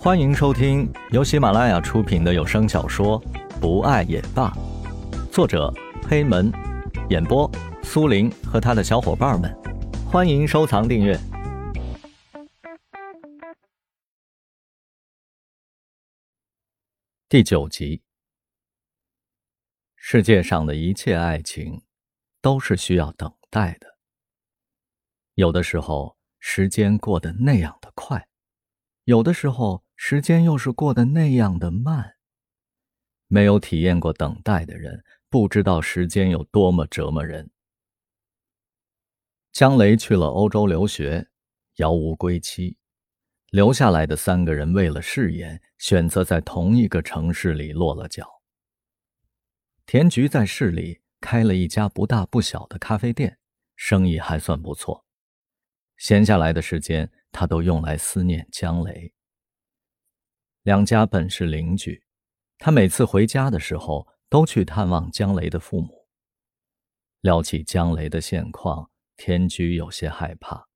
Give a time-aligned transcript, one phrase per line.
[0.00, 3.20] 欢迎收听由喜马拉雅出品的有声小说
[3.60, 4.48] 《不爱也罢》，
[5.32, 5.74] 作者
[6.08, 6.52] 黑门，
[7.10, 7.50] 演播
[7.82, 9.52] 苏林和他的小伙伴们。
[10.08, 11.18] 欢迎收藏订阅。
[17.28, 18.00] 第九集，
[19.96, 21.82] 世界上的一切爱情
[22.40, 23.98] 都是需要等待的。
[25.34, 28.27] 有的时候，时间过得那样的快；
[29.08, 32.16] 有的时候，时间又是过得那样的慢。
[33.26, 37.50] 没有体验过等待的人，不知道时间有多么折磨人。
[39.50, 41.26] 江雷去了欧洲留学，
[41.76, 42.76] 遥无归期。
[43.48, 48.42] 留下来的三个人为了誓言，选择在同一个城市里落了脚。
[49.86, 53.38] 田菊在市里开了一家不大不小的咖啡店，
[53.74, 55.06] 生意还算不错。
[55.96, 59.12] 闲下来的时间，他都用来思念江雷。
[60.62, 62.02] 两家本是邻居，
[62.58, 66.06] 他每次回家的时候都去探望江雷的父母。
[67.20, 70.68] 聊起江雷的现况，田菊有些害怕。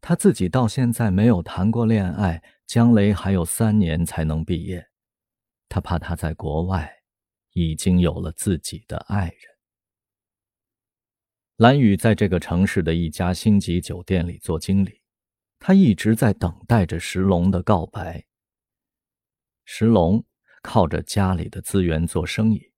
[0.00, 4.88] 他自己到现在没有谈过恋爱，江雷还有三年才能毕业，
[5.68, 7.02] 他怕他在国外
[7.52, 9.36] 已经有了自己的爱人。
[11.56, 14.97] 蓝雨在这个城市的一家星级酒店里做经理，
[15.58, 18.24] 他一直在等待着石龙的告白。
[19.64, 20.24] 石龙
[20.62, 22.72] 靠着家里的资源做生意，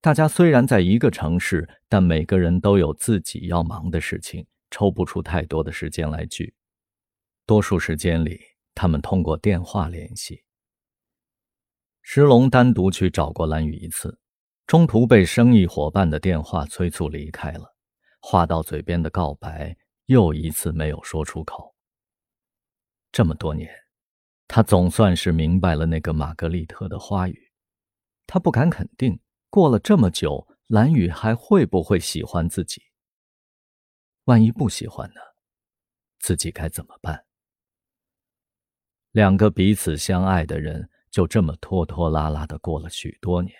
[0.00, 6.54] 大家虽然在一个城市，但每个人都有自己要忙的事情，抽不出太多的时间来聚。
[7.44, 8.40] 多数时间里，
[8.74, 10.42] 他们通过电话联系。
[12.02, 14.18] 石龙单独去找过蓝雨一次，
[14.66, 17.76] 中途被生意伙伴的电话催促离开了。
[18.20, 19.76] 话到嘴边的告白
[20.06, 21.75] 又一次没有说出口。
[23.12, 23.70] 这么多年，
[24.46, 27.52] 他总算是明白了那个玛格丽特的花语。
[28.26, 32.82] 他不敢肯定，过了这么久，蓝雨还会不会喜欢自己？
[34.24, 35.20] 万一不喜欢呢？
[36.18, 37.24] 自己该怎么办？
[39.12, 43.54] 两个彼此相爱的人就这么拖拖拉拉的过了许多年，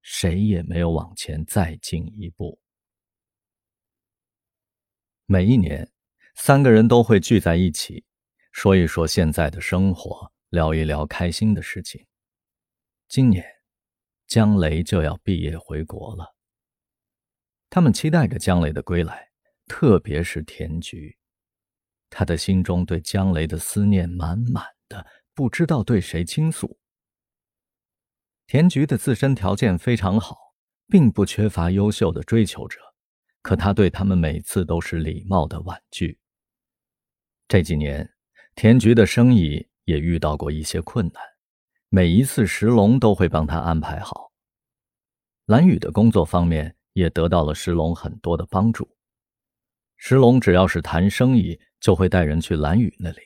[0.00, 2.58] 谁也没有往前再进一步。
[5.26, 5.92] 每一年，
[6.36, 8.04] 三个人都会聚在一起，
[8.60, 12.04] 说一说现在的生活，聊一聊开心的事情。
[13.06, 13.46] 今年，
[14.26, 16.34] 江雷就要毕业回国了。
[17.70, 19.28] 他们期待着江雷的归来，
[19.68, 21.16] 特别是田菊，
[22.10, 24.66] 他的心中对江雷的思念满满。
[24.88, 26.80] 的不知道对谁倾诉。
[28.48, 30.36] 田菊的自身条件非常好，
[30.88, 32.80] 并不缺乏优秀的追求者，
[33.40, 36.18] 可他对他们每次都是礼貌的婉拒。
[37.46, 38.12] 这几年，
[38.60, 41.22] 田菊的生意也遇到过一些困难，
[41.90, 44.32] 每一次石龙都会帮他安排好。
[45.46, 48.96] 蓝雨的工作方面也得到了石龙很多的帮助。
[49.96, 53.20] 石龙只要是谈生意，就会带人去蓝雨那里。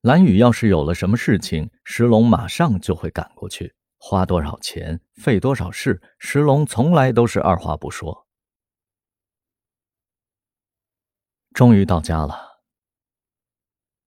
[0.00, 8.26] 蓝雨要是有了什么事情，石龙马上就会赶过去，花多少钱，费多少事，石龙从来都是二话不说。
[11.52, 12.53] 终于到家了，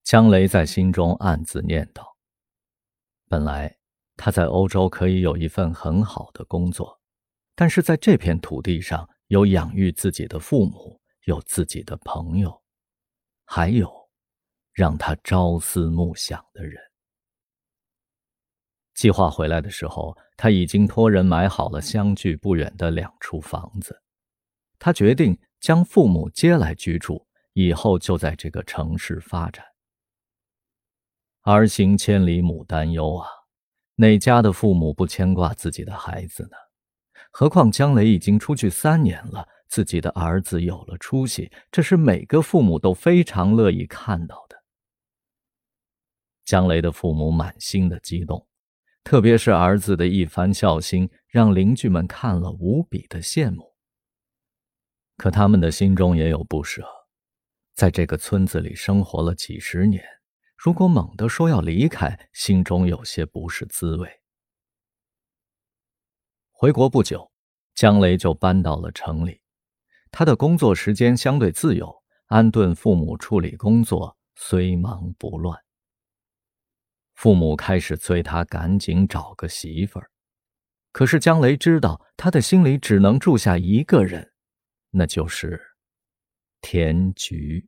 [0.07, 2.01] 江雷在心中暗自念叨：
[3.27, 3.77] 本来
[4.15, 6.97] 他在欧洲可以有一份很好的工作，
[7.55, 12.63] 但是在这片土地上有养育自己的父母，有自己的朋友，
[13.43, 13.93] 还有。
[14.71, 16.81] 让他朝思暮想的人。
[18.93, 24.01] 计划回来的时候，他已经托人买好了相距不远的两处房子。
[24.79, 29.65] 他决定将父母接来居住，以后就在这个城市发展。
[31.49, 33.25] 儿行千里母担忧啊，
[33.95, 36.57] 哪家的父母不牵挂自己的孩子呢？
[37.31, 44.61] 何况江雷已经出去三年了，自己的儿子有了出息，这是每个父母都非常乐意看到的。
[46.43, 48.45] 江雷的父母满心的激动，
[49.05, 53.73] 特别是儿子的一番孝心，让邻居们看了无比的羡慕。
[55.15, 56.83] 可他们的心中也有不舍，
[57.73, 60.03] 在这个村子里生活了几十年，
[60.57, 64.09] 如果猛地说要离开，心中有些不是滋味。
[66.51, 67.31] 回国不久，
[67.75, 69.39] 江雷就搬到了城里，
[70.09, 75.63] 他的工作时间相对自由，安顿父母，处理工作，虽忙不乱。
[77.13, 80.09] 父母开始催他赶紧找个媳妇儿，
[80.91, 84.33] 可是江雷知道他的心里只能住下一个人，
[84.89, 85.75] 那就是
[86.61, 87.67] 田菊。